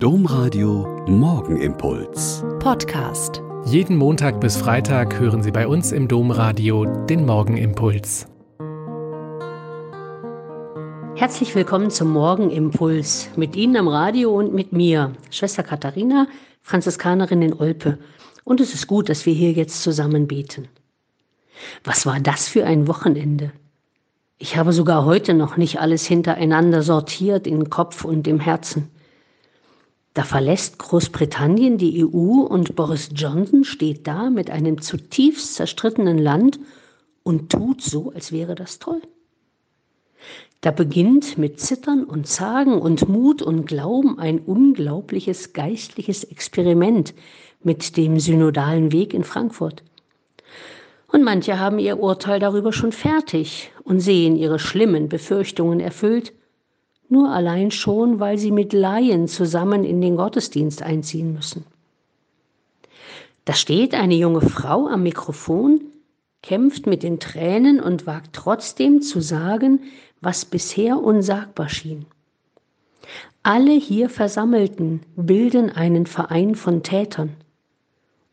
[0.00, 2.44] Domradio Morgenimpuls.
[2.60, 3.42] Podcast.
[3.64, 8.28] Jeden Montag bis Freitag hören Sie bei uns im Domradio den Morgenimpuls.
[11.16, 13.28] Herzlich willkommen zum Morgenimpuls.
[13.34, 16.28] Mit Ihnen am Radio und mit mir, Schwester Katharina,
[16.62, 17.98] Franziskanerin in Olpe.
[18.44, 20.68] Und es ist gut, dass wir hier jetzt zusammen beten.
[21.82, 23.50] Was war das für ein Wochenende?
[24.38, 28.92] Ich habe sogar heute noch nicht alles hintereinander sortiert in Kopf und im Herzen.
[30.14, 36.58] Da verlässt Großbritannien die EU und Boris Johnson steht da mit einem zutiefst zerstrittenen Land
[37.22, 39.00] und tut so, als wäre das toll.
[40.60, 47.14] Da beginnt mit Zittern und Zagen und Mut und Glauben ein unglaubliches geistliches Experiment
[47.62, 49.84] mit dem synodalen Weg in Frankfurt.
[51.06, 56.32] Und manche haben ihr Urteil darüber schon fertig und sehen ihre schlimmen Befürchtungen erfüllt
[57.10, 61.64] nur allein schon, weil sie mit Laien zusammen in den Gottesdienst einziehen müssen.
[63.44, 65.80] Da steht eine junge Frau am Mikrofon,
[66.42, 69.80] kämpft mit den Tränen und wagt trotzdem zu sagen,
[70.20, 72.06] was bisher unsagbar schien.
[73.42, 77.30] Alle hier Versammelten bilden einen Verein von Tätern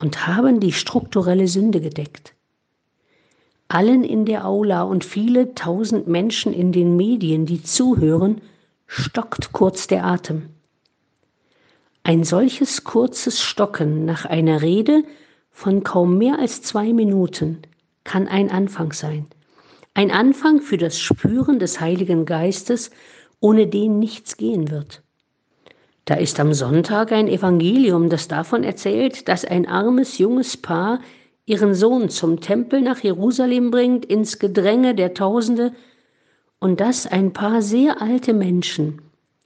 [0.00, 2.34] und haben die strukturelle Sünde gedeckt.
[3.68, 8.40] Allen in der Aula und viele tausend Menschen in den Medien, die zuhören,
[8.86, 10.50] stockt kurz der Atem.
[12.02, 15.04] Ein solches kurzes Stocken nach einer Rede
[15.50, 17.62] von kaum mehr als zwei Minuten
[18.04, 19.26] kann ein Anfang sein.
[19.94, 22.90] Ein Anfang für das Spüren des Heiligen Geistes,
[23.40, 25.02] ohne den nichts gehen wird.
[26.04, 31.00] Da ist am Sonntag ein Evangelium, das davon erzählt, dass ein armes junges Paar
[31.46, 35.72] ihren Sohn zum Tempel nach Jerusalem bringt, ins Gedränge der Tausende,
[36.60, 39.02] und dass ein paar sehr alte Menschen,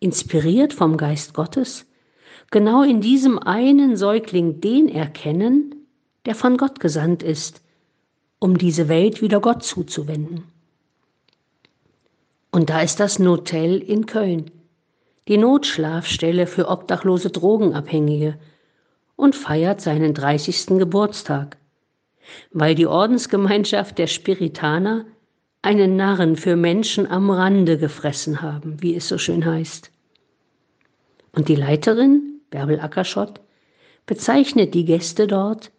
[0.00, 1.86] inspiriert vom Geist Gottes,
[2.50, 5.74] genau in diesem einen Säugling den erkennen,
[6.26, 7.62] der von Gott gesandt ist,
[8.38, 10.44] um diese Welt wieder Gott zuzuwenden.
[12.50, 14.50] Und da ist das Notel in Köln,
[15.28, 18.38] die Notschlafstelle für obdachlose Drogenabhängige,
[19.16, 20.78] und feiert seinen 30.
[20.78, 21.56] Geburtstag,
[22.50, 25.04] weil die Ordensgemeinschaft der Spiritaner
[25.62, 29.90] einen Narren für Menschen am Rande gefressen haben, wie es so schön heißt.
[31.32, 33.40] Und die Leiterin, Bärbel Ackerschott,
[34.04, 35.70] bezeichnet die Gäste dort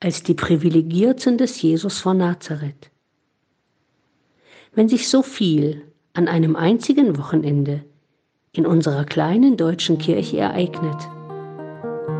[0.00, 2.90] als die Privilegierten des Jesus von Nazareth.
[4.72, 5.82] Wenn sich so viel
[6.14, 7.84] an einem einzigen Wochenende
[8.52, 11.08] in unserer kleinen deutschen Kirche ereignet,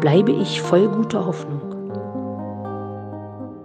[0.00, 1.73] bleibe ich voll guter Hoffnung.